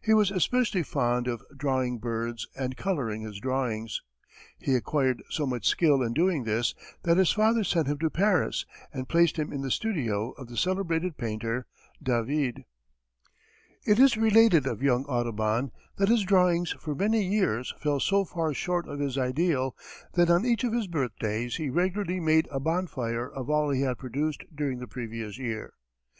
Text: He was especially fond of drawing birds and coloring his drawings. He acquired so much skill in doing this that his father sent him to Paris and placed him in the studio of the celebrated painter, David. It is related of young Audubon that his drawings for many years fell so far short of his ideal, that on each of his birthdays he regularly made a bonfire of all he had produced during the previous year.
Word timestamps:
He 0.00 0.14
was 0.14 0.30
especially 0.30 0.84
fond 0.84 1.26
of 1.26 1.42
drawing 1.56 1.98
birds 1.98 2.46
and 2.54 2.76
coloring 2.76 3.22
his 3.22 3.40
drawings. 3.40 4.00
He 4.60 4.76
acquired 4.76 5.24
so 5.28 5.44
much 5.44 5.66
skill 5.66 6.02
in 6.02 6.12
doing 6.12 6.44
this 6.44 6.72
that 7.02 7.16
his 7.16 7.32
father 7.32 7.64
sent 7.64 7.88
him 7.88 7.98
to 7.98 8.08
Paris 8.08 8.64
and 8.94 9.08
placed 9.08 9.36
him 9.36 9.52
in 9.52 9.62
the 9.62 9.72
studio 9.72 10.30
of 10.38 10.46
the 10.46 10.56
celebrated 10.56 11.16
painter, 11.18 11.66
David. 12.00 12.62
It 13.84 13.98
is 13.98 14.16
related 14.16 14.68
of 14.68 14.84
young 14.84 15.04
Audubon 15.06 15.72
that 15.96 16.10
his 16.10 16.22
drawings 16.22 16.70
for 16.78 16.94
many 16.94 17.24
years 17.24 17.74
fell 17.80 17.98
so 17.98 18.24
far 18.24 18.54
short 18.54 18.86
of 18.86 19.00
his 19.00 19.18
ideal, 19.18 19.74
that 20.14 20.30
on 20.30 20.46
each 20.46 20.62
of 20.62 20.74
his 20.74 20.86
birthdays 20.86 21.56
he 21.56 21.70
regularly 21.70 22.20
made 22.20 22.46
a 22.52 22.60
bonfire 22.60 23.28
of 23.28 23.50
all 23.50 23.70
he 23.70 23.80
had 23.80 23.98
produced 23.98 24.44
during 24.54 24.78
the 24.78 24.86
previous 24.86 25.38
year. 25.38 25.72